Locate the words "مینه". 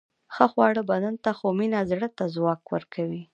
1.57-1.81